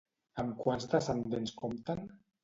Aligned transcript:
Amb 0.43 0.53
quants 0.61 0.87
descendents 0.93 1.53
compten? 1.59 2.01